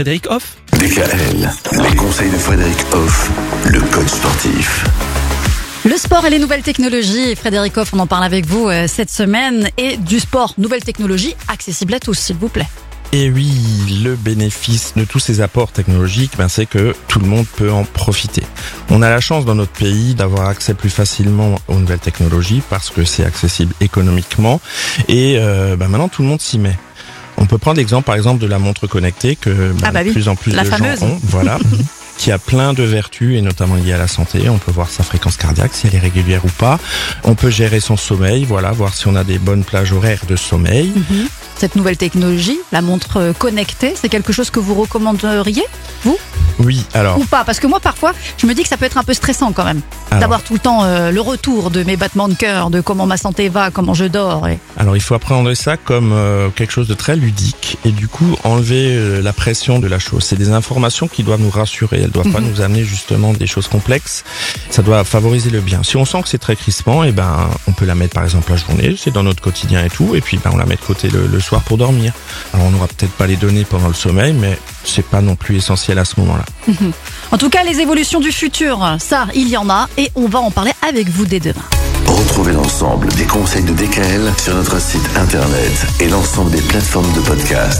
Frédéric 0.00 0.30
Hoff. 0.30 0.56
DKL, 0.78 1.50
les 1.82 1.94
conseils 1.94 2.30
de 2.30 2.38
Frédéric 2.38 2.78
Hoff, 2.94 3.30
le 3.66 3.80
coach 3.80 4.08
sportif. 4.08 4.86
Le 5.84 5.94
sport 5.98 6.24
et 6.24 6.30
les 6.30 6.38
nouvelles 6.38 6.62
technologies. 6.62 7.36
Frédéric 7.36 7.76
Hoff, 7.76 7.92
on 7.92 7.98
en 7.98 8.06
parle 8.06 8.24
avec 8.24 8.46
vous 8.46 8.66
euh, 8.66 8.86
cette 8.88 9.10
semaine. 9.10 9.68
Et 9.76 9.98
du 9.98 10.18
sport, 10.18 10.54
nouvelles 10.56 10.84
technologies, 10.84 11.34
accessibles 11.48 11.92
à 11.92 12.00
tous, 12.00 12.14
s'il 12.14 12.36
vous 12.36 12.48
plaît. 12.48 12.68
Et 13.12 13.30
oui, 13.30 13.52
le 14.02 14.16
bénéfice 14.16 14.94
de 14.96 15.04
tous 15.04 15.18
ces 15.18 15.42
apports 15.42 15.70
technologiques, 15.70 16.32
ben, 16.38 16.48
c'est 16.48 16.64
que 16.64 16.94
tout 17.06 17.18
le 17.18 17.26
monde 17.26 17.44
peut 17.56 17.70
en 17.70 17.84
profiter. 17.84 18.44
On 18.88 19.02
a 19.02 19.10
la 19.10 19.20
chance 19.20 19.44
dans 19.44 19.54
notre 19.54 19.72
pays 19.72 20.14
d'avoir 20.14 20.48
accès 20.48 20.72
plus 20.72 20.88
facilement 20.88 21.56
aux 21.68 21.74
nouvelles 21.74 21.98
technologies 21.98 22.62
parce 22.70 22.88
que 22.88 23.04
c'est 23.04 23.26
accessible 23.26 23.74
économiquement 23.82 24.62
et 25.08 25.36
euh, 25.38 25.76
ben, 25.76 25.88
maintenant 25.88 26.08
tout 26.08 26.22
le 26.22 26.28
monde 26.28 26.40
s'y 26.40 26.58
met. 26.58 26.78
On 27.40 27.46
peut 27.46 27.58
prendre 27.58 27.78
l'exemple 27.78 28.04
par 28.06 28.14
exemple 28.14 28.40
de 28.40 28.46
la 28.46 28.58
montre 28.58 28.86
connectée 28.86 29.34
que 29.36 29.74
Ah 29.82 29.90
bah 29.90 30.02
de 30.02 30.08
oui, 30.08 30.12
plus 30.12 30.28
en 30.28 30.36
plus 30.36 30.52
la 30.52 30.62
de 30.64 30.68
fameuse. 30.68 31.00
gens 31.00 31.06
ont, 31.06 31.18
voilà, 31.24 31.58
qui 32.18 32.30
a 32.30 32.38
plein 32.38 32.74
de 32.74 32.82
vertus 32.82 33.36
et 33.38 33.40
notamment 33.42 33.76
liées 33.76 33.94
à 33.94 33.98
la 33.98 34.08
santé. 34.08 34.48
On 34.50 34.58
peut 34.58 34.70
voir 34.70 34.90
sa 34.90 35.02
fréquence 35.02 35.36
cardiaque 35.36 35.72
si 35.72 35.86
elle 35.86 35.94
est 35.94 35.98
régulière 36.00 36.44
ou 36.44 36.50
pas. 36.50 36.78
On 37.24 37.34
peut 37.34 37.50
gérer 37.50 37.80
son 37.80 37.96
sommeil, 37.96 38.44
voilà, 38.44 38.70
voir 38.72 38.94
si 38.94 39.06
on 39.08 39.16
a 39.16 39.24
des 39.24 39.38
bonnes 39.38 39.64
plages 39.64 39.92
horaires 39.92 40.22
de 40.28 40.36
sommeil. 40.36 40.92
Cette 41.56 41.76
nouvelle 41.76 41.96
technologie, 41.96 42.58
la 42.72 42.80
montre 42.82 43.16
euh, 43.18 43.32
connectée, 43.32 43.94
c'est 43.94 44.08
quelque 44.08 44.32
chose 44.32 44.50
que 44.50 44.60
vous 44.60 44.74
recommanderiez, 44.74 45.64
vous? 46.04 46.18
Oui, 46.58 46.84
alors 46.94 47.18
Ou 47.18 47.24
pas? 47.24 47.44
Parce 47.44 47.58
que 47.60 47.66
moi, 47.66 47.80
parfois, 47.80 48.12
je 48.38 48.46
me 48.46 48.54
dis 48.54 48.62
que 48.62 48.68
ça 48.68 48.76
peut 48.76 48.84
être 48.86 48.98
un 48.98 49.02
peu 49.02 49.14
stressant 49.14 49.52
quand 49.52 49.64
même. 49.64 49.80
D'avoir 50.18 50.42
tout 50.42 50.54
le 50.54 50.58
temps 50.58 50.82
euh, 50.82 51.12
le 51.12 51.20
retour 51.20 51.70
de 51.70 51.82
mes 51.84 51.96
battements 51.96 52.28
de 52.28 52.34
cœur, 52.34 52.70
de 52.70 52.80
comment 52.80 53.06
ma 53.06 53.16
santé 53.16 53.48
va, 53.48 53.70
comment 53.70 53.94
je 53.94 54.06
dors. 54.06 54.48
Et... 54.48 54.58
Alors 54.76 54.96
il 54.96 55.00
faut 55.00 55.14
appréhender 55.14 55.54
ça 55.54 55.76
comme 55.76 56.12
euh, 56.12 56.48
quelque 56.50 56.72
chose 56.72 56.88
de 56.88 56.94
très 56.94 57.16
ludique 57.16 57.78
et 57.84 57.92
du 57.92 58.08
coup 58.08 58.36
enlever 58.42 58.96
euh, 58.96 59.22
la 59.22 59.32
pression 59.32 59.78
de 59.78 59.86
la 59.86 59.98
chose. 59.98 60.24
C'est 60.24 60.36
des 60.36 60.50
informations 60.50 61.06
qui 61.06 61.22
doivent 61.22 61.40
nous 61.40 61.50
rassurer, 61.50 62.00
elles 62.02 62.10
doivent 62.10 62.32
pas 62.32 62.40
nous 62.40 62.60
amener 62.60 62.82
justement 62.82 63.32
des 63.32 63.46
choses 63.46 63.68
complexes. 63.68 64.24
Ça 64.68 64.82
doit 64.82 65.04
favoriser 65.04 65.50
le 65.50 65.60
bien. 65.60 65.82
Si 65.82 65.96
on 65.96 66.04
sent 66.04 66.22
que 66.22 66.28
c'est 66.28 66.38
très 66.38 66.56
crispant, 66.56 67.04
et 67.04 67.12
ben 67.12 67.48
on 67.68 67.72
peut 67.72 67.86
la 67.86 67.94
mettre 67.94 68.14
par 68.14 68.24
exemple 68.24 68.50
la 68.50 68.56
journée, 68.56 68.96
c'est 68.98 69.12
dans 69.12 69.22
notre 69.22 69.40
quotidien 69.40 69.84
et 69.84 69.90
tout, 69.90 70.14
et 70.16 70.20
puis 70.20 70.38
ben 70.42 70.50
on 70.52 70.56
la 70.56 70.66
met 70.66 70.76
de 70.76 70.80
côté 70.80 71.08
le, 71.08 71.26
le 71.26 71.40
soir 71.40 71.62
pour 71.62 71.78
dormir. 71.78 72.12
Alors 72.52 72.66
on 72.66 72.70
n'aura 72.70 72.88
peut-être 72.88 73.12
pas 73.12 73.26
les 73.26 73.36
données 73.36 73.64
pendant 73.64 73.88
le 73.88 73.94
sommeil, 73.94 74.32
mais 74.32 74.58
c'est 74.84 75.06
pas 75.06 75.20
non 75.20 75.36
plus 75.36 75.56
essentiel 75.56 75.98
à 75.98 76.04
ce 76.04 76.18
moment-là. 76.20 76.44
En 77.32 77.38
tout 77.38 77.48
cas, 77.48 77.62
les 77.62 77.78
évolutions 77.78 78.18
du 78.18 78.32
futur, 78.32 78.96
ça, 78.98 79.28
il 79.36 79.48
y 79.48 79.56
en 79.56 79.70
a. 79.70 79.88
Et 80.00 80.10
on 80.14 80.28
va 80.28 80.38
en 80.38 80.50
parler 80.50 80.72
avec 80.80 81.10
vous 81.10 81.26
dès 81.26 81.40
demain. 81.40 81.60
Retrouvez 82.06 82.54
l'ensemble 82.54 83.08
des 83.16 83.26
conseils 83.26 83.64
de 83.64 83.74
DKL 83.74 84.32
sur 84.38 84.54
notre 84.54 84.80
site 84.80 85.06
internet 85.14 85.86
et 86.00 86.08
l'ensemble 86.08 86.50
des 86.52 86.62
plateformes 86.62 87.12
de 87.12 87.20
podcast. 87.20 87.78